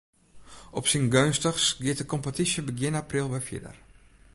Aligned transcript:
Op 0.77 0.85
syn 0.87 1.05
geunstichst 1.13 1.75
giet 1.83 1.97
de 1.99 2.07
kompetysje 2.13 2.61
begjin 2.69 2.99
april 3.03 3.27
wer 3.31 3.45
fierder. 3.47 3.77